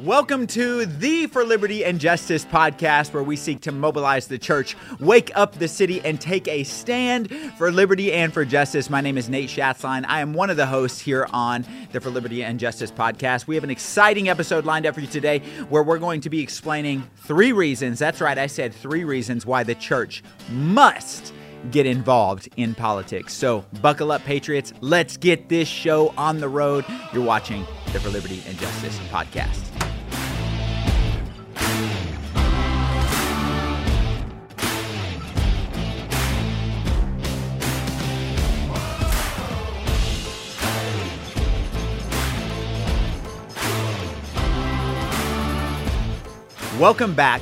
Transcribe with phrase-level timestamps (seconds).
[0.00, 4.76] Welcome to the For Liberty and Justice podcast, where we seek to mobilize the church,
[5.00, 8.90] wake up the city, and take a stand for liberty and for justice.
[8.90, 10.04] My name is Nate Schatzline.
[10.06, 13.46] I am one of the hosts here on the For Liberty and Justice podcast.
[13.46, 15.38] We have an exciting episode lined up for you today
[15.70, 17.98] where we're going to be explaining three reasons.
[17.98, 21.32] That's right, I said three reasons why the church must
[21.70, 23.32] get involved in politics.
[23.32, 24.74] So, buckle up, Patriots.
[24.82, 26.84] Let's get this show on the road.
[27.14, 29.75] You're watching the For Liberty and Justice podcast.
[46.78, 47.40] Welcome back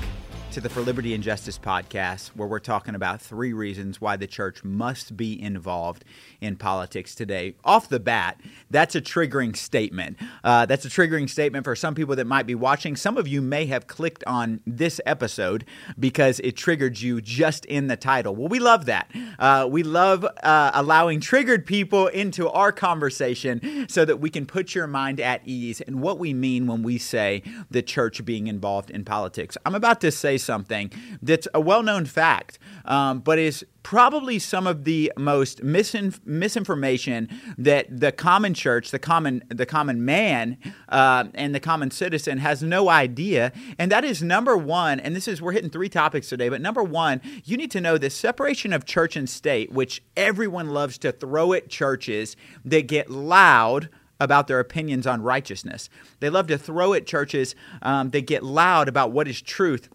[0.54, 4.28] to the For Liberty and Justice podcast, where we're talking about three reasons why the
[4.28, 6.04] church must be involved
[6.40, 7.56] in politics today.
[7.64, 8.40] Off the bat,
[8.70, 10.16] that's a triggering statement.
[10.44, 12.94] Uh, that's a triggering statement for some people that might be watching.
[12.94, 15.64] Some of you may have clicked on this episode
[15.98, 18.36] because it triggered you just in the title.
[18.36, 19.11] Well, we love that.
[19.41, 24.72] Uh, we love uh, allowing triggered people into our conversation so that we can put
[24.72, 28.89] your mind at ease and what we mean when we say the church being involved
[28.89, 29.58] in politics.
[29.66, 30.91] I'm about to say something
[31.23, 37.28] that's a well known fact, um, but is probably some of the most misin- misinformation
[37.59, 40.56] that the common church, the common the common man,
[40.89, 43.53] uh, and the common citizen has no idea.
[43.78, 44.98] And that is number one.
[44.98, 46.48] And this is we're hitting three topics today.
[46.48, 50.70] But number one, you need to know the separation of church and state, which everyone
[50.70, 53.89] loves to throw at churches that get loud
[54.20, 55.89] about their opinions on righteousness.
[56.20, 59.89] They love to throw at churches um, that get loud about what is truth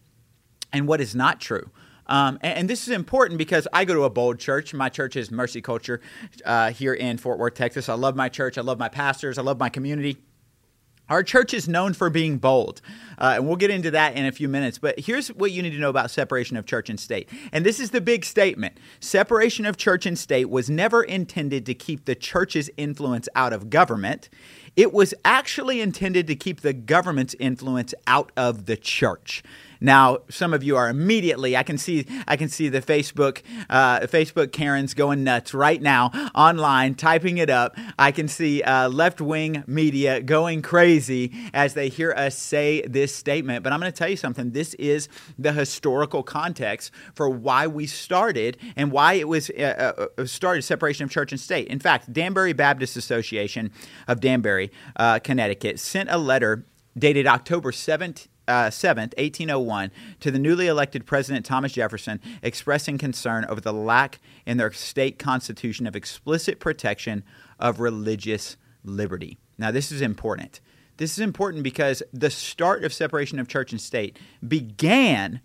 [0.72, 1.70] and what is not true.
[2.08, 4.74] Um, and, and, this is important because I go to a bold church.
[4.74, 6.02] My church is Mercy Culture
[6.44, 7.88] uh, here in Fort Worth, Texas.
[7.88, 8.58] I love my church.
[8.58, 9.38] I love my pastors.
[9.38, 10.18] I love my community.
[11.10, 12.82] Our church is known for being bold,
[13.18, 14.78] uh, and we'll get into that in a few minutes.
[14.78, 17.28] But here's what you need to know about separation of church and state.
[17.52, 21.74] And this is the big statement separation of church and state was never intended to
[21.74, 24.30] keep the church's influence out of government,
[24.76, 29.42] it was actually intended to keep the government's influence out of the church.
[29.82, 31.56] Now, some of you are immediately.
[31.56, 32.06] I can see.
[32.28, 37.50] I can see the Facebook uh, Facebook Karens going nuts right now online, typing it
[37.50, 37.78] up.
[37.98, 43.16] I can see uh, left wing media going crazy as they hear us say this
[43.16, 43.64] statement.
[43.64, 44.52] But I'm going to tell you something.
[44.52, 45.08] This is
[45.38, 50.64] the historical context for why we started and why it was uh, uh, uh started
[50.64, 51.68] separation of church and state.
[51.68, 53.72] In fact, Danbury Baptist Association
[54.08, 56.66] of Danbury, uh, Connecticut, sent a letter
[56.98, 63.46] dated October 7th uh, 7th, 1801, to the newly elected President Thomas Jefferson, expressing concern
[63.46, 67.24] over the lack in their state constitution of explicit protection
[67.60, 69.38] of religious liberty.
[69.58, 70.60] Now, this is important.
[70.98, 75.42] This is important because the start of separation of church and state began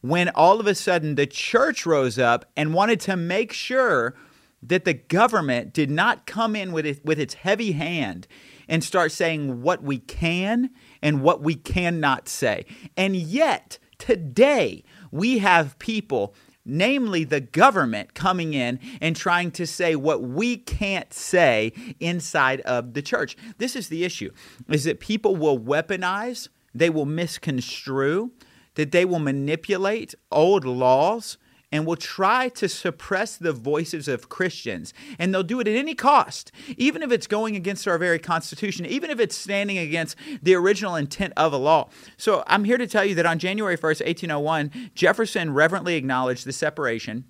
[0.00, 4.14] when all of a sudden the church rose up and wanted to make sure
[4.62, 8.26] that the government did not come in with, it, with its heavy hand
[8.68, 10.70] and start saying what we can
[11.04, 12.64] and what we cannot say.
[12.96, 14.82] And yet, today,
[15.12, 16.34] we have people
[16.64, 21.70] namely the government coming in and trying to say what we can't say
[22.00, 23.36] inside of the church.
[23.58, 24.30] This is the issue
[24.70, 28.32] is that people will weaponize, they will misconstrue,
[28.76, 31.36] that they will manipulate old laws
[31.74, 34.94] and will try to suppress the voices of Christians.
[35.18, 38.86] And they'll do it at any cost, even if it's going against our very Constitution,
[38.86, 41.88] even if it's standing against the original intent of a law.
[42.16, 46.52] So I'm here to tell you that on January 1st, 1801, Jefferson reverently acknowledged the
[46.52, 47.24] separation,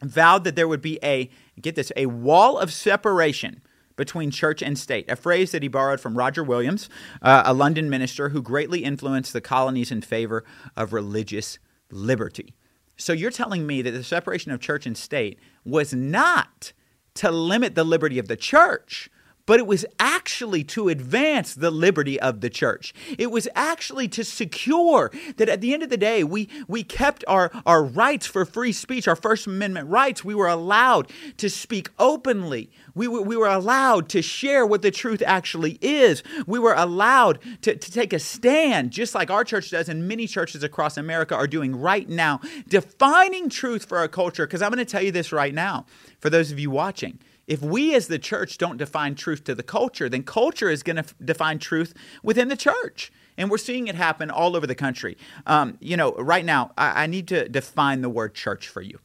[0.00, 1.28] vowed that there would be a,
[1.60, 3.60] get this, a wall of separation
[3.96, 6.88] between church and state, a phrase that he borrowed from Roger Williams,
[7.20, 10.42] uh, a London minister who greatly influenced the colonies in favor
[10.74, 11.58] of religious
[11.90, 12.54] liberty.
[12.96, 16.72] So you're telling me that the separation of church and state was not
[17.14, 19.08] to limit the liberty of the church,
[19.46, 22.94] but it was actually to advance the liberty of the church.
[23.18, 27.24] It was actually to secure that at the end of the day, we, we kept
[27.28, 30.24] our, our rights for free speech, our First Amendment rights.
[30.24, 32.70] We were allowed to speak openly.
[32.94, 36.22] We were, we were allowed to share what the truth actually is.
[36.46, 40.26] We were allowed to, to take a stand, just like our church does, and many
[40.26, 44.46] churches across America are doing right now, defining truth for our culture.
[44.46, 45.86] Because I'm going to tell you this right now,
[46.20, 49.62] for those of you watching if we as the church don't define truth to the
[49.62, 53.12] culture, then culture is going to f- define truth within the church.
[53.36, 55.16] And we're seeing it happen all over the country.
[55.46, 58.98] Um, you know, right now, I-, I need to define the word church for you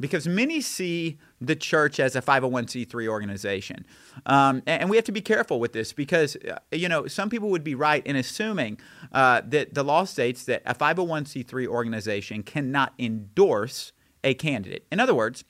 [0.00, 3.86] because many see the church as a 501c3 organization.
[4.26, 7.50] Um, and, we have to be careful with this because, uh, you know, some people
[7.50, 8.78] would be right in assuming
[9.12, 13.92] uh, that the law states that a 501c3 organization cannot endorse
[14.24, 14.86] a candidate.
[14.90, 15.44] In other words,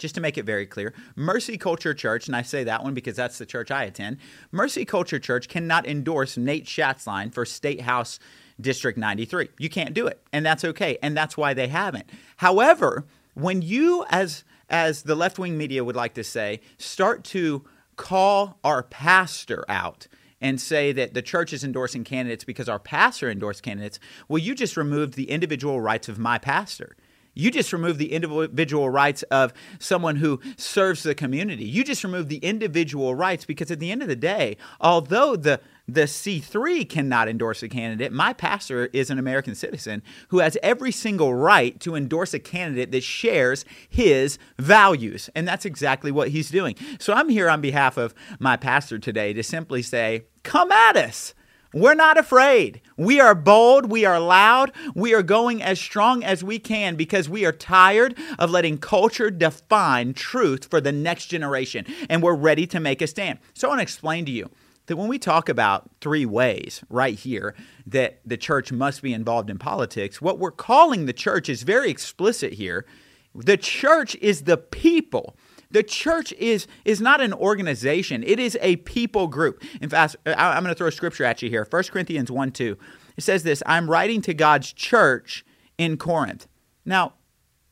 [0.00, 3.14] just to make it very clear, Mercy Culture Church, and I say that one because
[3.14, 4.16] that's the church I attend,
[4.50, 8.18] Mercy Culture Church cannot endorse Nate Schatzline for State House
[8.60, 9.50] District 93.
[9.58, 12.10] You can't do it, and that's okay, and that's why they haven't.
[12.38, 13.04] However,
[13.34, 17.64] when you, as as the left wing media would like to say, start to
[17.96, 20.06] call our pastor out
[20.40, 23.98] and say that the church is endorsing candidates because our pastor endorsed candidates,
[24.28, 26.96] well, you just removed the individual rights of my pastor.
[27.34, 31.64] You just remove the individual rights of someone who serves the community.
[31.64, 35.60] You just remove the individual rights because at the end of the day, although the
[35.94, 38.12] the C3 cannot endorse a candidate.
[38.12, 42.92] My pastor is an American citizen who has every single right to endorse a candidate
[42.92, 45.28] that shares his values.
[45.34, 46.76] And that's exactly what he's doing.
[46.98, 51.34] So I'm here on behalf of my pastor today to simply say, come at us.
[51.72, 52.80] We're not afraid.
[52.96, 53.90] We are bold.
[53.90, 54.72] We are loud.
[54.94, 59.30] We are going as strong as we can because we are tired of letting culture
[59.30, 61.86] define truth for the next generation.
[62.08, 63.38] And we're ready to make a stand.
[63.54, 64.50] So I want to explain to you
[64.86, 67.54] that when we talk about three ways right here
[67.86, 71.88] that the church must be involved in politics, what we're calling the church is very
[71.88, 72.84] explicit here.
[73.32, 75.36] The church is the people
[75.70, 79.62] the church is is not an organization; it is a people group.
[79.80, 81.66] In fact, I'm going to throw a scripture at you here.
[81.68, 82.76] 1 Corinthians one two.
[83.16, 85.44] It says this: "I'm writing to God's church
[85.78, 86.46] in Corinth."
[86.84, 87.14] Now,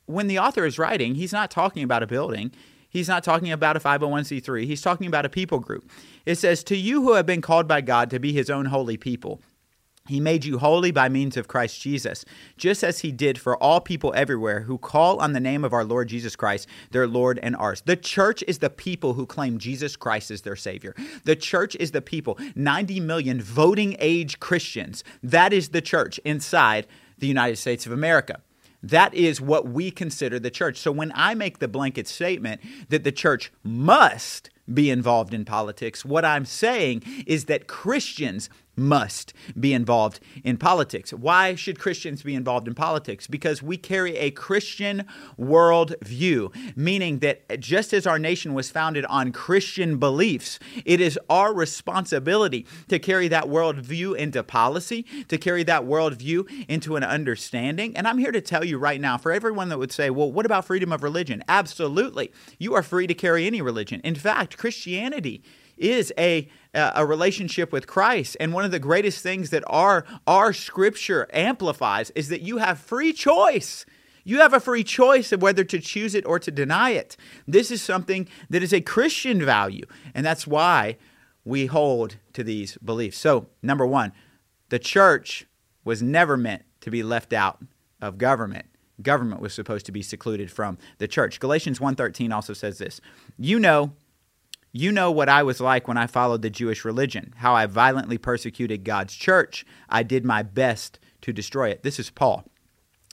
[0.06, 2.52] when the author is writing, he's not talking about a building.
[2.90, 4.64] He's not talking about a 501c3.
[4.64, 5.90] He's talking about a people group.
[6.24, 8.96] It says, To you who have been called by God to be his own holy
[8.96, 9.42] people,
[10.08, 12.24] he made you holy by means of Christ Jesus,
[12.56, 15.84] just as he did for all people everywhere who call on the name of our
[15.84, 17.82] Lord Jesus Christ, their Lord and ours.
[17.82, 20.94] The church is the people who claim Jesus Christ as their Savior.
[21.24, 25.04] The church is the people, 90 million voting age Christians.
[25.22, 26.86] That is the church inside
[27.18, 28.40] the United States of America.
[28.82, 30.78] That is what we consider the church.
[30.78, 36.04] So when I make the blanket statement that the church must be involved in politics,
[36.04, 41.12] what I'm saying is that Christians must be involved in politics.
[41.12, 43.26] Why should Christians be involved in politics?
[43.26, 45.04] Because we carry a Christian
[45.38, 51.52] worldview, meaning that just as our nation was founded on Christian beliefs, it is our
[51.52, 57.96] responsibility to carry that worldview into policy, to carry that worldview into an understanding.
[57.96, 60.46] And I'm here to tell you right now, for everyone that would say, well, what
[60.46, 61.42] about freedom of religion?
[61.48, 62.32] Absolutely.
[62.58, 64.00] You are free to carry any religion.
[64.04, 65.42] In fact, Christianity
[65.76, 68.36] is a a relationship with Christ.
[68.38, 72.78] And one of the greatest things that our our scripture amplifies is that you have
[72.78, 73.86] free choice.
[74.24, 77.16] You have a free choice of whether to choose it or to deny it.
[77.46, 80.98] This is something that is a Christian value, and that's why
[81.44, 83.16] we hold to these beliefs.
[83.16, 84.12] So, number 1,
[84.68, 85.46] the church
[85.82, 87.58] was never meant to be left out
[88.02, 88.66] of government
[89.00, 91.40] government was supposed to be secluded from the church.
[91.40, 93.00] Galatians 1:13 also says this.
[93.38, 93.92] You know
[94.72, 98.18] you know what I was like when I followed the Jewish religion, how I violently
[98.18, 99.64] persecuted God's church.
[99.88, 101.82] I did my best to destroy it.
[101.82, 102.44] This is Paul.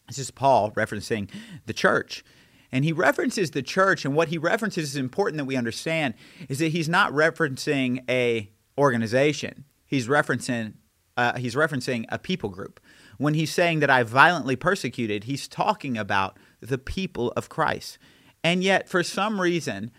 [0.08, 1.30] This is Paul referencing
[1.66, 2.24] the church.
[2.72, 6.14] And he references the church, and what he references is important that we understand
[6.50, 9.64] is that he's not referencing a organization.
[9.86, 10.74] He's referencing
[11.18, 12.82] uh, he's referencing a people group.
[13.18, 17.98] When he's saying that I violently persecuted, he's talking about the people of Christ.
[18.44, 19.92] And yet, for some reason,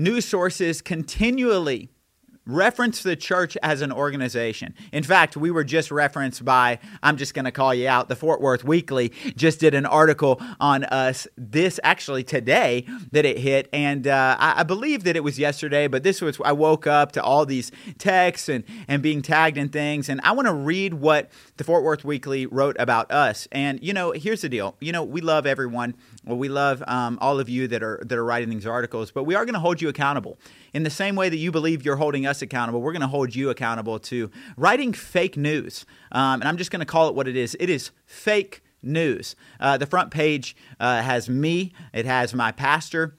[0.00, 1.90] news sources continually
[2.54, 4.74] reference the church as an organization.
[4.92, 8.16] In fact, we were just referenced by, I'm just going to call you out, the
[8.16, 13.68] Fort Worth Weekly just did an article on us this actually today that it hit.
[13.72, 17.12] And uh, I, I, believe that it was yesterday, but this was, I woke up
[17.12, 20.08] to all these texts and, and being tagged and things.
[20.08, 23.48] And I want to read what the Fort Worth Weekly wrote about us.
[23.52, 24.76] And, you know, here's the deal.
[24.80, 25.94] You know, we love everyone.
[26.24, 29.24] Well, we love um, all of you that are that are writing these articles, but
[29.24, 30.38] we are going to hold you accountable
[30.72, 33.34] in the same way that you believe you're holding us accountable, we're going to hold
[33.34, 35.84] you accountable to writing fake news.
[36.12, 39.36] Um, and I'm just going to call it what it is it is fake news.
[39.58, 43.16] Uh, the front page uh, has me, it has my pastor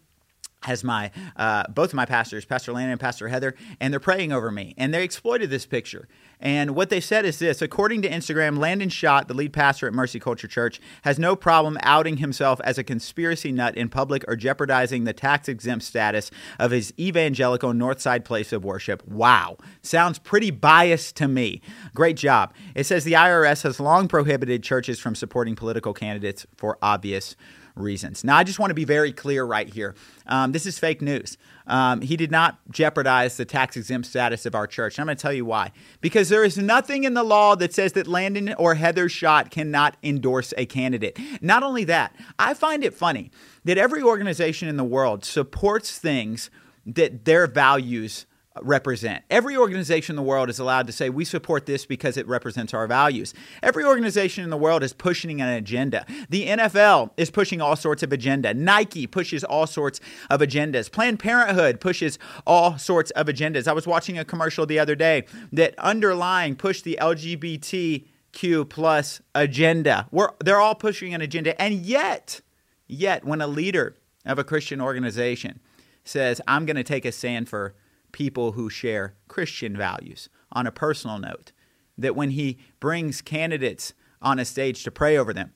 [0.64, 4.32] has my uh, both of my pastors, Pastor Landon and Pastor Heather, and they're praying
[4.32, 4.74] over me.
[4.78, 6.08] And they exploited this picture.
[6.40, 9.94] And what they said is this according to Instagram, Landon Schott, the lead pastor at
[9.94, 14.36] Mercy Culture Church, has no problem outing himself as a conspiracy nut in public or
[14.36, 19.08] jeopardizing the tax exempt status of his evangelical Northside place of worship.
[19.08, 19.58] Wow.
[19.82, 21.62] Sounds pretty biased to me.
[21.94, 22.54] Great job.
[22.76, 27.36] It says the IRS has long prohibited churches from supporting political candidates for obvious
[27.76, 28.24] reasons.
[28.24, 29.96] Now, I just want to be very clear right here.
[30.28, 31.38] Um, this is fake news.
[31.68, 35.00] Um, he did not jeopardize the tax exempt status of our church.
[35.00, 35.72] I'm going to tell you why.
[36.02, 39.96] Because there is nothing in the law that says that Landon or Heather Schott cannot
[40.04, 41.18] endorse a candidate.
[41.42, 43.32] Not only that, I find it funny
[43.64, 46.50] that every organization in the world supports things
[46.86, 48.26] that their values
[48.62, 49.24] represent.
[49.30, 52.74] Every organization in the world is allowed to say, we support this because it represents
[52.74, 53.34] our values.
[53.64, 56.06] Every organization in the world is pushing an agenda.
[56.30, 58.54] The NFL is pushing all sorts of agenda.
[58.54, 60.92] Nike pushes all sorts of agendas.
[60.92, 63.68] Planned Parenthood pushes all sorts of agendas.
[63.68, 70.08] I was watching a commercial the other day that underlying pushed the LGBTQ plus agenda.
[70.12, 71.60] We're, they're all pushing an agenda.
[71.62, 72.42] And yet,
[72.88, 75.62] yet, when a leader of a Christian organization
[76.04, 77.76] says, I'm going to take a stand for
[78.12, 81.52] people who share Christian values on a personal note.
[81.98, 85.54] That when he brings candidates on a stage to pray over them,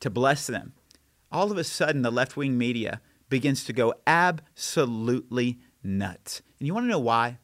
[0.00, 0.74] to bless them,
[1.30, 6.42] all of a sudden the left wing media begins to go absolutely nuts.
[6.58, 7.38] And you want to know why?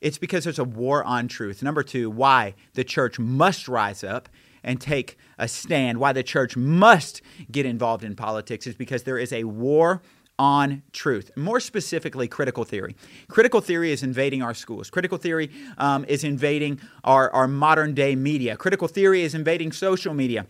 [0.00, 1.62] It's because there's a war on truth.
[1.62, 4.28] Number two, why the church must rise up
[4.62, 9.18] and take a stand, why the church must get involved in politics is because there
[9.18, 10.02] is a war
[10.38, 11.30] on truth.
[11.36, 12.94] More specifically, critical theory.
[13.28, 14.90] Critical theory is invading our schools.
[14.90, 18.56] Critical theory um, is invading our, our modern day media.
[18.56, 20.46] Critical theory is invading social media.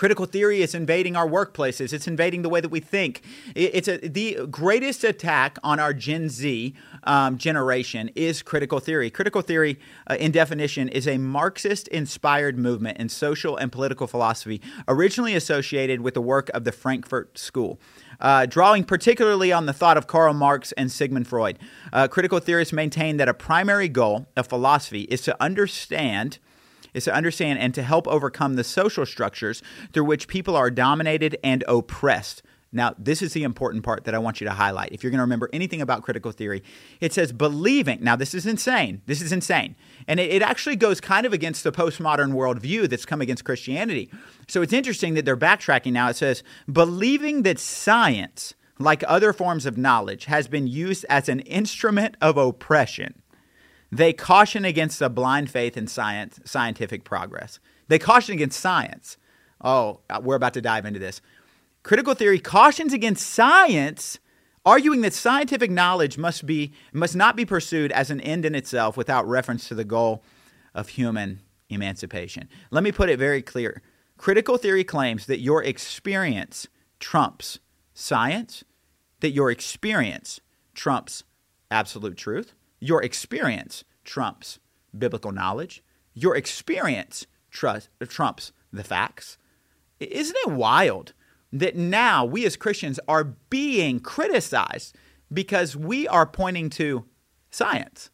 [0.00, 1.92] Critical theory is invading our workplaces.
[1.92, 3.20] It's invading the way that we think.
[3.54, 9.10] It's a, the greatest attack on our Gen Z um, generation is critical theory.
[9.10, 14.62] Critical theory, uh, in definition, is a Marxist inspired movement in social and political philosophy,
[14.88, 17.78] originally associated with the work of the Frankfurt School.
[18.20, 21.58] Uh, drawing particularly on the thought of Karl Marx and Sigmund Freud.
[21.92, 26.38] Uh, critical theorists maintain that a primary goal of philosophy is to understand
[26.94, 31.36] is to understand and to help overcome the social structures through which people are dominated
[31.42, 32.42] and oppressed.
[32.72, 34.92] Now, this is the important part that I want you to highlight.
[34.92, 36.62] If you're going to remember anything about critical theory,
[37.00, 37.98] it says believing.
[38.02, 39.02] Now, this is insane.
[39.06, 39.74] This is insane.
[40.06, 44.08] And it, it, actually goes kind of against the postmodern worldview that's come against Christianity.
[44.46, 46.08] So it's interesting that they're backtracking now.
[46.10, 51.40] It says believing that science, like other forms of knowledge, has been used as an
[51.40, 53.20] instrument of oppression
[53.90, 57.58] they caution against a blind faith in science, scientific progress.
[57.88, 59.16] They caution against science.
[59.62, 61.20] Oh, uh, we're about to dive into this.
[61.82, 64.18] Critical theory cautions against science,
[64.64, 68.96] arguing that scientific knowledge must be must not be pursued as an end in itself
[68.96, 70.22] without reference to the goal
[70.74, 72.48] of human emancipation.
[72.70, 73.82] Let me put it very clear.
[74.16, 76.68] Critical theory claims that your experience
[76.98, 77.58] trumps
[77.94, 78.62] science,
[79.20, 80.40] that your experience
[80.74, 81.24] trumps
[81.70, 84.58] absolute truth, your experience trumps
[84.96, 85.82] biblical knowledge.
[86.14, 89.38] Your experience trust, trumps the facts.
[89.98, 91.12] Isn't it wild
[91.52, 94.96] that now we as Christians are being criticized
[95.32, 97.04] because we are pointing to
[97.50, 98.10] science?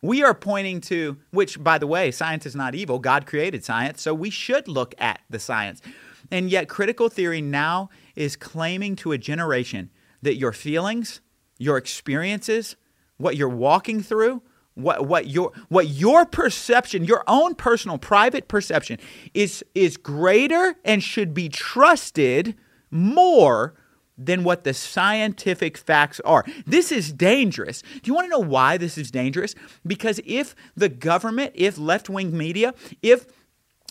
[0.00, 3.00] We are pointing to, which, by the way, science is not evil.
[3.00, 5.82] God created science, so we should look at the science.
[6.30, 9.90] And yet, critical theory now is claiming to a generation
[10.22, 11.20] that your feelings,
[11.58, 12.76] your experiences,
[13.18, 14.42] what you're walking through,
[14.74, 18.98] what what your what your perception, your own personal private perception
[19.34, 22.54] is is greater and should be trusted
[22.90, 23.74] more
[24.16, 26.44] than what the scientific facts are.
[26.66, 27.82] This is dangerous.
[27.82, 29.54] Do you want to know why this is dangerous?
[29.86, 33.26] Because if the government, if left-wing media, if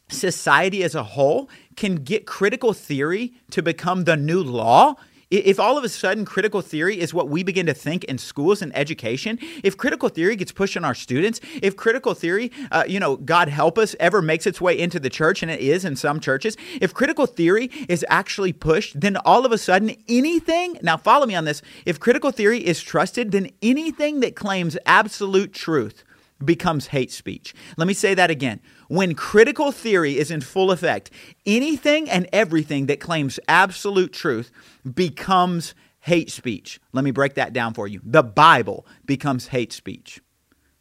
[0.10, 4.96] society as a whole can get critical theory to become the new law,
[5.30, 8.62] if all of a sudden critical theory is what we begin to think in schools
[8.62, 13.00] and education, if critical theory gets pushed on our students, if critical theory, uh, you
[13.00, 15.96] know, God help us, ever makes its way into the church, and it is in
[15.96, 20.98] some churches, if critical theory is actually pushed, then all of a sudden anything, now
[20.98, 26.04] follow me on this, if critical theory is trusted, then anything that claims absolute truth
[26.44, 27.54] becomes hate speech.
[27.78, 28.60] Let me say that again.
[28.88, 31.12] When critical theory is in full effect,
[31.46, 34.52] anything and everything that claims absolute truth
[34.94, 36.80] becomes hate speech.
[36.94, 38.02] Let me break that down for you.
[38.04, 40.22] The Bible becomes hate speech.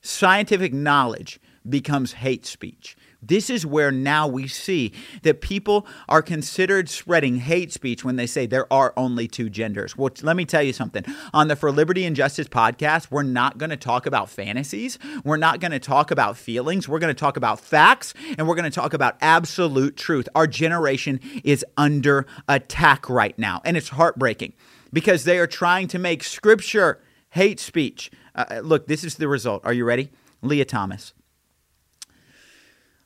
[0.01, 2.97] Scientific knowledge becomes hate speech.
[3.27, 4.93] This is where now we see
[5.23, 9.97] that people are considered spreading hate speech when they say there are only two genders.
[9.97, 11.05] Well, let me tell you something.
[11.35, 14.99] On the For Liberty and Justice podcast, we're not going to talk about fantasies.
[15.25, 16.89] We're not going to talk about feelings.
[16.89, 20.29] We're going to talk about facts and we're going to talk about absolute truth.
[20.35, 24.53] Our generation is under attack right now, and it's heartbreaking
[24.93, 28.11] because they are trying to make scripture hate speech.
[28.35, 29.65] Uh, uh look, this is the result.
[29.65, 30.11] Are you ready?
[30.43, 31.13] Lia Thomas.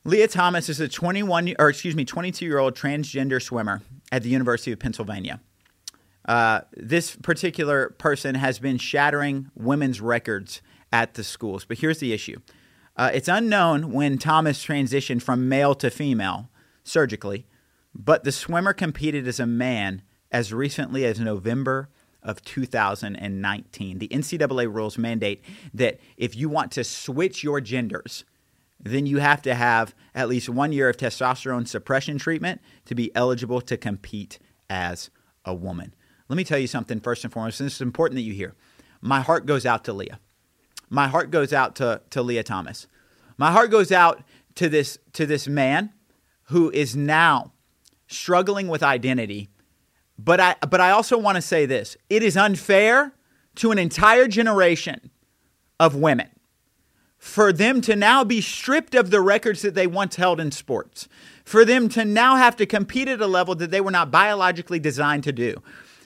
[0.03, 3.81] Lia Thomas is a 21 or excuse me 22 year old transgender swimmer
[4.11, 5.39] at the University of Pennsylvania.
[6.25, 11.65] Uh, this particular person has been shattering women's records at the schools.
[11.65, 12.39] But here's the issue
[12.95, 16.49] uh, it's unknown when Thomas transitioned from male to female
[16.83, 17.45] surgically,
[17.93, 21.89] but the swimmer competed as a man as recently as November
[22.23, 23.99] of 2019.
[23.99, 25.43] The NCAA rules mandate
[25.75, 28.23] that if you want to switch your genders,
[28.83, 33.13] then you have to have at least one year of testosterone suppression treatment to be
[33.15, 35.09] eligible to compete as
[35.45, 35.93] a woman.
[36.27, 38.55] Let me tell you something first and foremost, and this is important that you hear.
[39.01, 40.19] My heart goes out to Lia.
[40.89, 42.87] My heart goes out to, to Lia Thomas.
[43.37, 44.23] My heart goes out
[44.55, 45.93] to this to this man
[46.43, 47.53] who is now
[48.07, 49.49] struggling with identity.
[50.17, 51.97] But I but I also want to say this.
[52.09, 53.13] It is unfair
[53.55, 55.09] to an entire generation
[55.79, 56.29] of women
[57.21, 61.07] for them to now be stripped of the records that they once held in sports,
[61.45, 64.79] for them to now have to compete at a level that they were not biologically
[64.79, 65.61] designed to do,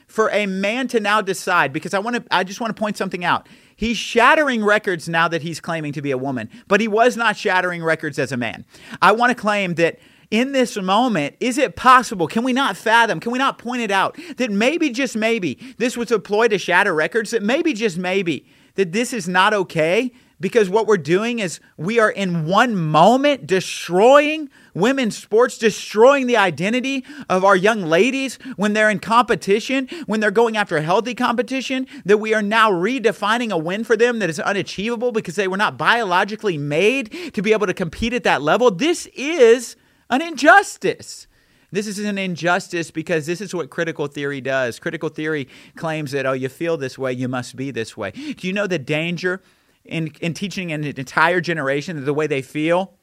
[0.07, 2.98] for a man to now decide, because I want to, I just want to point
[2.98, 3.48] something out.
[3.77, 7.38] He's shattering records now that he's claiming to be a woman, but he was not
[7.38, 8.65] shattering records as a man.
[9.01, 10.00] I want to claim that
[10.31, 12.27] in this moment, is it possible?
[12.27, 13.22] Can we not fathom?
[13.22, 16.57] Can we not point it out that maybe, just maybe, this was a ploy to
[16.57, 17.31] shatter records?
[17.31, 20.12] That maybe, just maybe, that this is not okay?
[20.39, 26.38] Because what we're doing is we are in one moment destroying women's sports, destroying the
[26.38, 31.88] identity of our young ladies when they're in competition, when they're going after healthy competition,
[32.04, 35.58] that we are now redefining a win for them that is unachievable because they were
[35.58, 38.70] not biologically made to be able to compete at that level.
[38.72, 39.75] This is
[40.10, 41.27] an injustice.
[41.72, 44.80] This is an injustice because this is what critical theory does.
[44.80, 48.12] Critical theory claims that, oh, you feel this way, you must be this way.
[48.12, 49.42] Do you know the danger
[49.86, 52.94] in, in teaching an entire generation that the way they feel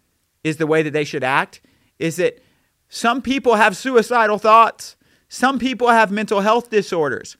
[0.44, 1.60] is the way that they should act
[1.98, 2.42] is that
[2.88, 4.96] some people have suicidal thoughts.
[5.28, 7.36] Some people have mental health disorders.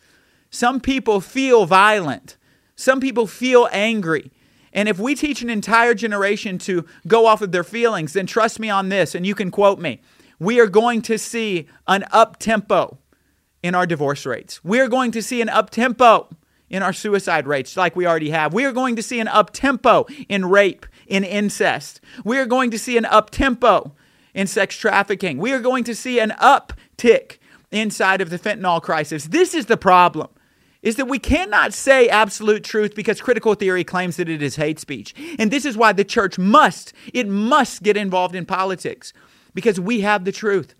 [0.50, 2.36] Some people feel violent.
[2.76, 4.30] Some people feel angry.
[4.72, 8.58] And if we teach an entire generation to go off of their feelings, then trust
[8.58, 10.00] me on this, and you can quote me.
[10.38, 12.98] We are going to see an up tempo
[13.62, 14.64] in our divorce rates.
[14.64, 16.28] We are going to see an up tempo
[16.72, 18.52] in our suicide rates like we already have.
[18.52, 22.00] We are going to see an up tempo in rape, in incest.
[22.24, 23.92] We are going to see an up tempo
[24.34, 25.38] in sex trafficking.
[25.38, 27.36] We are going to see an uptick
[27.70, 29.26] inside of the fentanyl crisis.
[29.26, 30.28] This is the problem.
[30.80, 34.80] Is that we cannot say absolute truth because critical theory claims that it is hate
[34.80, 35.14] speech.
[35.38, 39.12] And this is why the church must, it must get involved in politics
[39.54, 40.74] because we have the truth.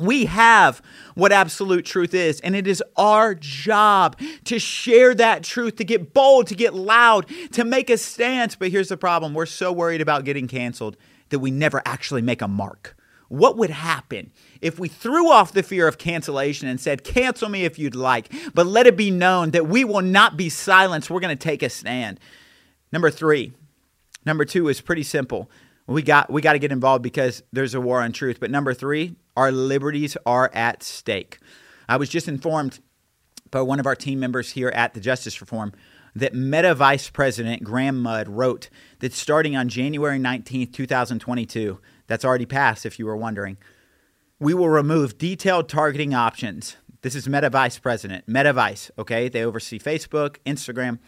[0.00, 0.82] We have
[1.14, 6.12] what absolute truth is, and it is our job to share that truth, to get
[6.12, 8.56] bold, to get loud, to make a stance.
[8.56, 10.96] But here's the problem we're so worried about getting canceled
[11.28, 12.96] that we never actually make a mark.
[13.28, 17.64] What would happen if we threw off the fear of cancellation and said, Cancel me
[17.64, 21.10] if you'd like, but let it be known that we will not be silenced.
[21.10, 22.20] We're going to take a stand.
[22.92, 23.52] Number three.
[24.26, 25.50] Number two is pretty simple.
[25.86, 28.40] We got we got to get involved because there's a war on truth.
[28.40, 31.38] But number three, our liberties are at stake.
[31.88, 32.80] I was just informed
[33.50, 35.72] by one of our team members here at the Justice Reform
[36.14, 38.70] that Meta Vice President Graham Mudd wrote
[39.00, 43.56] that starting on January 19th, 2022, that's already passed if you were wondering,
[44.38, 46.76] we will remove detailed targeting options.
[47.02, 49.28] This is Meta Vice President, Meta Vice, okay?
[49.28, 50.98] They oversee Facebook, Instagram,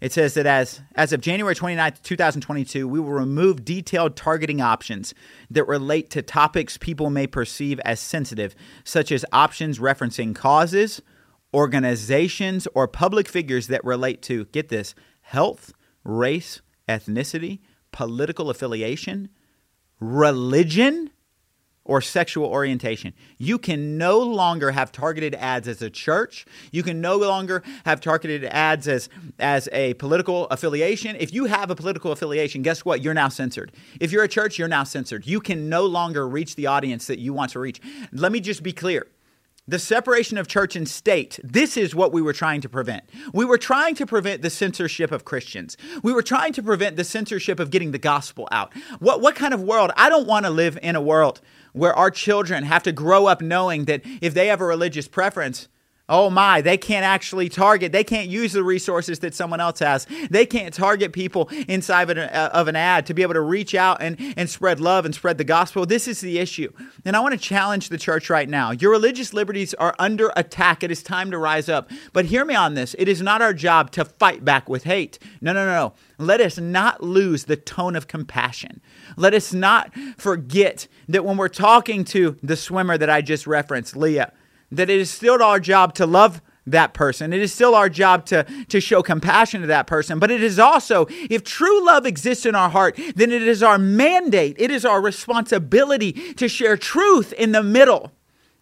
[0.00, 5.14] it says that as, as of January 29th, 2022, we will remove detailed targeting options
[5.50, 11.02] that relate to topics people may perceive as sensitive, such as options referencing causes,
[11.52, 17.60] organizations, or public figures that relate to, get this, health, race, ethnicity,
[17.92, 19.28] political affiliation,
[20.00, 21.10] religion,
[21.90, 23.12] or sexual orientation.
[23.36, 26.46] You can no longer have targeted ads as a church.
[26.70, 29.08] You can no longer have targeted ads as
[29.40, 31.16] as a political affiliation.
[31.18, 33.02] If you have a political affiliation, guess what?
[33.02, 33.72] You're now censored.
[33.98, 35.26] If you're a church, you're now censored.
[35.26, 37.80] You can no longer reach the audience that you want to reach.
[38.12, 39.08] Let me just be clear.
[39.70, 43.04] The separation of church and state, this is what we were trying to prevent.
[43.32, 45.76] We were trying to prevent the censorship of Christians.
[46.02, 48.72] We were trying to prevent the censorship of getting the gospel out.
[48.98, 49.92] What, what kind of world?
[49.96, 51.40] I don't want to live in a world
[51.72, 55.68] where our children have to grow up knowing that if they have a religious preference,
[56.12, 57.92] Oh my, they can't actually target.
[57.92, 60.08] They can't use the resources that someone else has.
[60.28, 63.40] They can't target people inside of an, uh, of an, ad to be able to
[63.40, 65.86] reach out and, and spread love and spread the gospel.
[65.86, 66.72] This is the issue.
[67.04, 68.72] And I want to challenge the church right now.
[68.72, 70.82] Your religious liberties are under attack.
[70.82, 71.88] It is time to rise up.
[72.12, 75.20] But hear me on this it is not our job to fight back with hate.
[75.40, 75.94] No, no, no, no.
[76.18, 78.80] Let us not lose the tone of compassion.
[79.16, 83.96] Let us not forget that when we're talking to the swimmer that I just referenced,
[83.96, 84.32] Lia,
[84.72, 87.32] that it is still our job to love that person.
[87.32, 90.18] It is still our job to, to show compassion to that person.
[90.18, 93.78] But it is also, if true love exists in our heart, then it is our
[93.78, 98.12] mandate, it is our responsibility to share truth in the middle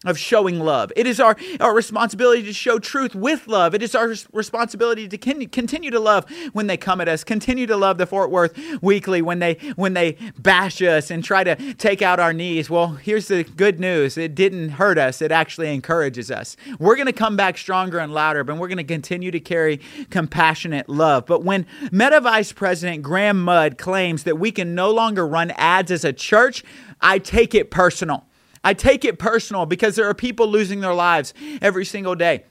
[0.05, 0.93] of showing love.
[0.95, 3.75] It is our, our responsibility to show truth with love.
[3.75, 7.25] It is our responsibility to continue to love when they come at us.
[7.25, 11.43] Continue to love the Fort Worth Weekly when they when they bash us and try
[11.43, 12.71] to take out our knees.
[12.71, 14.17] Well, here's the good news.
[14.17, 15.21] It didn't hurt us.
[15.21, 16.57] It actually encourages us.
[16.79, 19.81] We're going to come back stronger and louder, but we're going to continue to carry
[20.11, 21.27] compassionate love.
[21.27, 25.91] But when Meta Vice President Graham Mudd claims that we can no longer run ads
[25.91, 26.63] as a church,
[27.01, 28.28] I take it personal.
[28.64, 32.44] I take it personal because there are people losing their lives every single day.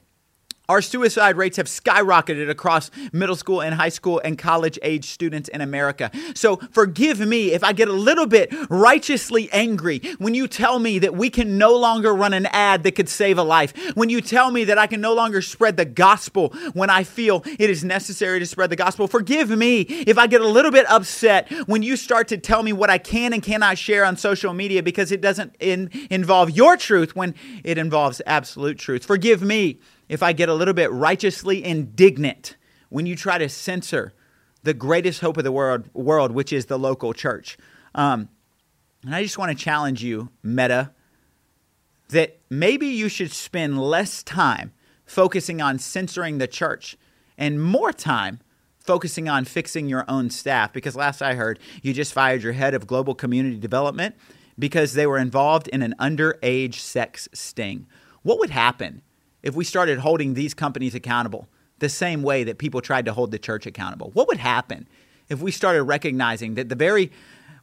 [0.70, 5.48] Our suicide rates have skyrocketed across middle school and high school and college age students
[5.48, 6.12] in America.
[6.36, 11.00] So forgive me if I get a little bit righteously angry when you tell me
[11.00, 13.74] that we can no longer run an ad that could save a life.
[13.96, 17.44] When you tell me that I can no longer spread the gospel when I feel
[17.46, 19.08] it is necessary to spread the gospel.
[19.08, 22.74] Forgive me if I get a little bit upset when you start to tell me
[22.74, 26.76] what I can and cannot share on social media because it doesn't in, involve your
[26.76, 29.06] truth when it involves absolute truth.
[29.06, 32.56] Forgive me if I get a little bit righteously indignant
[32.90, 34.14] when you try to censor
[34.64, 37.58] the greatest hope of the world, world which is the local church.
[37.96, 38.30] Um,
[39.04, 40.92] and I just want to challenge you, Meta,
[42.10, 44.74] that maybe you should spend less time
[45.06, 46.98] focusing on censoring the church
[47.38, 48.40] and more time
[48.80, 50.72] focusing on fixing your own staff.
[50.72, 54.16] Because last I heard, you just fired your head of global community development
[54.58, 57.86] because they were involved in an underage sex sting.
[58.24, 59.02] What would happen
[59.48, 61.48] if we started holding these companies accountable
[61.80, 64.12] the same way that people tried to hold the church accountable?
[64.12, 64.90] What would happen
[65.30, 67.14] if we started recognizing that the very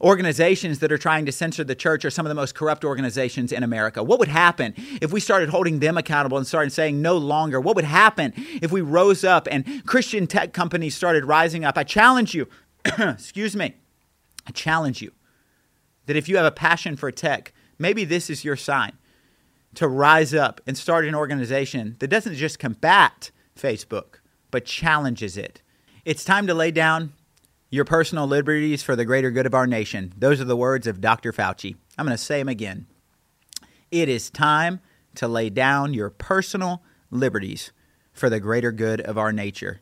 [0.01, 3.53] organizations that are trying to censor the church are some of the most corrupt organizations
[3.53, 4.03] in America?
[4.03, 7.61] What would happen if we started holding them accountable and started saying no longer?
[7.61, 11.77] What would happen if we rose up and Christian tech companies started rising up?
[11.77, 12.49] I challenge you,
[12.99, 13.75] excuse me,
[14.47, 15.12] I challenge you
[16.07, 18.97] that if you have a passion for tech, maybe this is your sign
[19.74, 24.16] to rise up and start an organization that doesn't just combat Facebook,
[24.50, 25.62] but challenges it.
[26.04, 27.12] It's time to lay down
[27.70, 30.12] your personal liberties for the greater good of our nation.
[30.16, 31.32] Those are the words of Dr.
[31.32, 31.76] Fauci.
[31.98, 32.87] I'm going to say them again.
[33.90, 34.80] It is time
[35.16, 37.72] to lay down your personal liberties
[38.12, 39.80] for the greater good of our nature.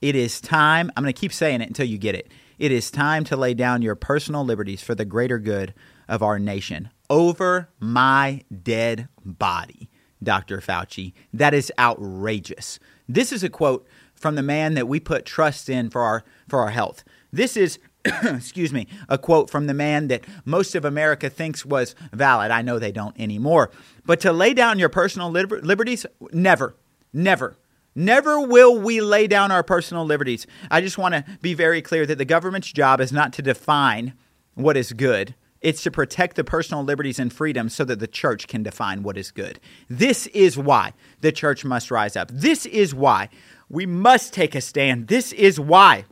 [0.00, 2.30] It is time, I'm going to keep saying it until you get it.
[2.58, 5.74] It is time to lay down your personal liberties for the greater good
[6.10, 9.88] of our nation over my dead body,
[10.22, 10.58] Dr.
[10.58, 11.14] Fauci.
[11.32, 12.78] That is outrageous.
[13.08, 16.60] This is a quote from the man that we put trust in for our for
[16.60, 17.02] our health.
[17.32, 17.78] This is
[18.24, 22.50] excuse me, a quote from the man that most of America thinks was valid.
[22.50, 23.70] I know they don't anymore.
[24.04, 26.76] But to lay down your personal liber- liberties, never,
[27.12, 27.56] never.
[27.94, 30.46] Never will we lay down our personal liberties.
[30.70, 34.14] I just want to be very clear that the government's job is not to define
[34.54, 35.34] what is good.
[35.60, 39.18] It's to protect the personal liberties and freedoms so that the church can define what
[39.18, 39.60] is good.
[39.88, 42.30] This is why the church must rise up.
[42.32, 43.28] This is why
[43.68, 45.08] we must take a stand.
[45.08, 46.06] This is why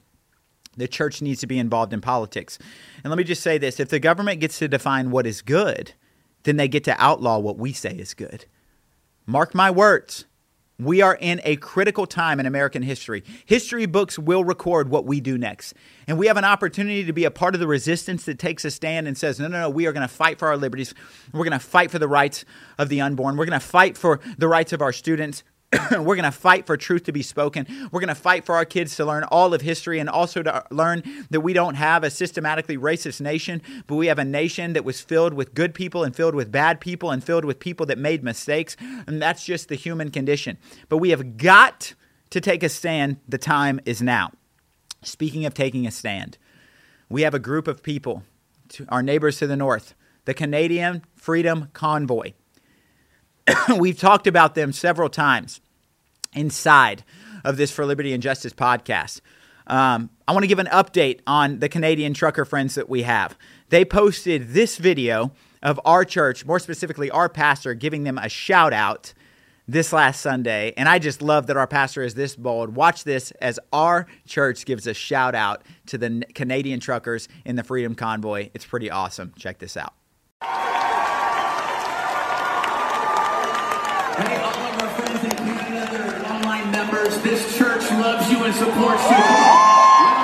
[0.76, 2.58] the church needs to be involved in politics.
[3.02, 5.92] And let me just say this if the government gets to define what is good,
[6.44, 8.44] then they get to outlaw what we say is good.
[9.26, 10.26] Mark my words.
[10.80, 13.24] We are in a critical time in American history.
[13.46, 15.74] History books will record what we do next.
[16.06, 18.70] And we have an opportunity to be a part of the resistance that takes a
[18.70, 20.94] stand and says, no, no, no, we are going to fight for our liberties.
[21.32, 22.44] We're going to fight for the rights
[22.78, 23.36] of the unborn.
[23.36, 25.42] We're going to fight for the rights of our students.
[25.90, 27.66] we're going to fight for truth to be spoken.
[27.92, 30.54] We're going to fight for our kids to learn all of history and also to
[30.54, 34.72] uh, learn that we don't have a systematically racist nation, but we have a nation
[34.72, 37.84] that was filled with good people and filled with bad people and filled with people
[37.86, 38.76] that made mistakes.
[39.06, 40.56] And that's just the human condition.
[40.88, 41.92] But we have got
[42.30, 43.18] to take a stand.
[43.28, 44.32] The time is now.
[45.02, 46.38] Speaking of taking a stand,
[47.10, 48.22] we have a group of people,
[48.88, 52.32] our neighbors to the north, the Canadian Freedom Convoy.
[53.78, 55.60] We've talked about them several times
[56.34, 57.04] inside
[57.44, 59.20] of this For Liberty and Justice podcast.
[59.66, 63.36] Um, I want to give an update on the Canadian trucker friends that we have.
[63.68, 65.32] They posted this video
[65.62, 69.12] of our church, more specifically our pastor, giving them a shout out
[69.66, 70.72] this last Sunday.
[70.76, 72.74] And I just love that our pastor is this bold.
[72.74, 77.64] Watch this as our church gives a shout out to the Canadian truckers in the
[77.64, 78.48] Freedom Convoy.
[78.54, 79.34] It's pretty awesome.
[79.36, 79.92] Check this out.
[84.18, 88.42] Hey, all of our friends in Canada that are online members, this church loves you
[88.44, 90.17] and supports you.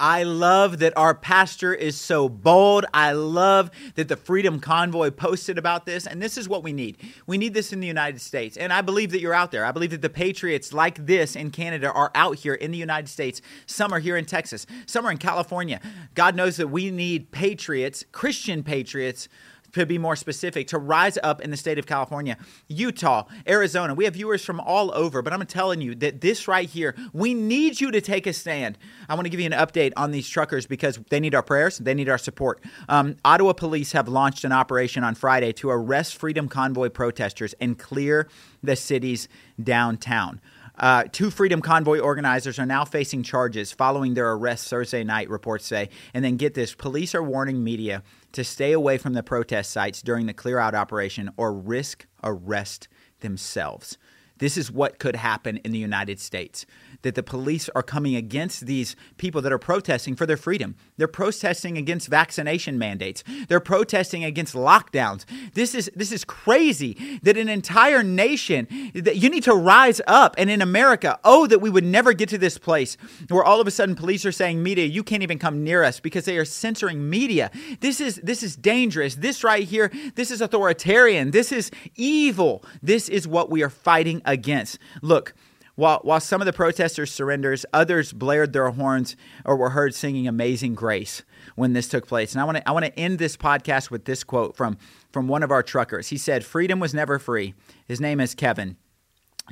[0.00, 2.86] I love that our pastor is so bold.
[2.94, 6.06] I love that the Freedom Convoy posted about this.
[6.06, 6.98] And this is what we need.
[7.26, 8.56] We need this in the United States.
[8.56, 9.64] And I believe that you're out there.
[9.64, 13.08] I believe that the patriots like this in Canada are out here in the United
[13.08, 13.42] States.
[13.66, 15.80] Some are here in Texas, some are in California.
[16.14, 19.28] God knows that we need patriots, Christian patriots
[19.72, 22.36] to be more specific, to rise up in the state of California,
[22.68, 23.94] Utah, Arizona.
[23.94, 27.34] We have viewers from all over, but I'm telling you that this right here, we
[27.34, 28.78] need you to take a stand.
[29.08, 31.78] I want to give you an update on these truckers because they need our prayers,
[31.78, 32.62] they need our support.
[32.88, 37.78] Um, Ottawa police have launched an operation on Friday to arrest Freedom Convoy protesters and
[37.78, 38.28] clear
[38.62, 39.28] the city's
[39.62, 40.40] downtown.
[40.78, 45.66] Uh, two Freedom Convoy organizers are now facing charges following their arrest Thursday night, reports
[45.66, 45.88] say.
[46.14, 50.02] And then get this police are warning media to stay away from the protest sites
[50.02, 52.86] during the clear out operation or risk arrest
[53.20, 53.98] themselves.
[54.38, 56.66] This is what could happen in the United States
[57.02, 60.74] that the police are coming against these people that are protesting for their freedom.
[60.96, 63.22] They're protesting against vaccination mandates.
[63.48, 65.24] They're protesting against lockdowns.
[65.54, 70.34] This is this is crazy that an entire nation that you need to rise up
[70.38, 72.96] and in America, oh that we would never get to this place
[73.28, 76.00] where all of a sudden police are saying media you can't even come near us
[76.00, 77.50] because they are censoring media.
[77.80, 79.14] This is this is dangerous.
[79.14, 81.30] This right here, this is authoritarian.
[81.30, 82.64] This is evil.
[82.82, 84.78] This is what we are fighting against.
[85.02, 85.34] Look,
[85.78, 89.14] while, while some of the protesters surrendered, others blared their horns
[89.44, 91.22] or were heard singing Amazing Grace
[91.54, 92.32] when this took place.
[92.32, 94.76] And I want to I want to end this podcast with this quote from
[95.12, 96.08] from one of our truckers.
[96.08, 97.54] He said, "Freedom was never free."
[97.86, 98.76] His name is Kevin.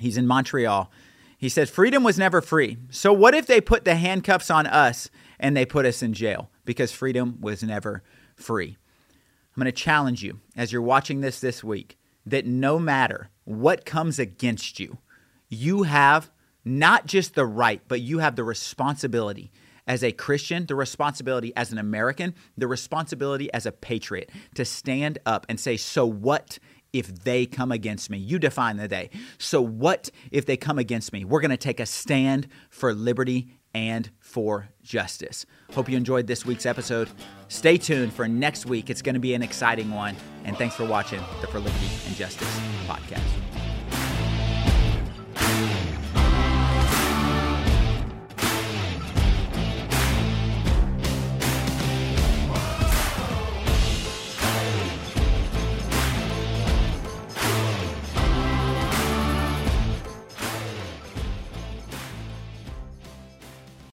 [0.00, 0.90] He's in Montreal.
[1.38, 2.78] He said, "Freedom was never free.
[2.90, 5.08] So what if they put the handcuffs on us
[5.38, 8.02] and they put us in jail because freedom was never
[8.34, 8.76] free?"
[9.56, 13.84] I'm going to challenge you as you're watching this this week that no matter what
[13.84, 14.98] comes against you,
[15.48, 16.30] you have
[16.64, 19.52] not just the right, but you have the responsibility
[19.86, 25.18] as a Christian, the responsibility as an American, the responsibility as a patriot to stand
[25.24, 26.58] up and say, So what
[26.92, 28.18] if they come against me?
[28.18, 29.10] You define the day.
[29.38, 31.24] So what if they come against me?
[31.24, 35.44] We're going to take a stand for liberty and for justice.
[35.74, 37.10] Hope you enjoyed this week's episode.
[37.48, 38.88] Stay tuned for next week.
[38.88, 40.16] It's going to be an exciting one.
[40.44, 43.45] And thanks for watching the For Liberty and Justice podcast.